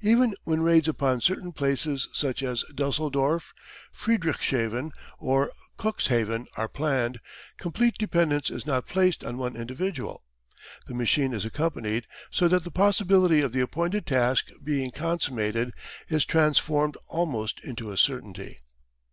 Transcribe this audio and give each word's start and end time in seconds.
Even 0.00 0.34
when 0.42 0.60
raids 0.62 0.88
upon 0.88 1.20
certain 1.20 1.52
places 1.52 2.08
such 2.12 2.42
as 2.42 2.64
Dusseldorf, 2.74 3.54
Friedrichshafen 3.92 4.90
or 5.20 5.52
Cuxhaven 5.78 6.48
are 6.56 6.66
planned, 6.68 7.20
complete 7.58 7.94
dependence 7.96 8.50
is 8.50 8.66
not 8.66 8.88
placed 8.88 9.22
on 9.22 9.38
one 9.38 9.54
individual. 9.54 10.24
The 10.88 10.94
machine 10.94 11.32
is 11.32 11.44
accompanied, 11.44 12.08
so 12.28 12.48
that 12.48 12.64
the 12.64 12.72
possibility 12.72 13.40
of 13.40 13.52
the 13.52 13.60
appointed 13.60 14.04
task 14.04 14.48
being 14.64 14.90
consummated 14.90 15.72
is 16.08 16.24
transformed 16.24 16.96
almost 17.06 17.60
into 17.62 17.92
a 17.92 17.96
certainty. 17.96 18.58